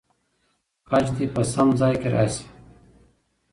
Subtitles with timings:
[0.89, 2.45] خج دې په سم ځای کې راسي.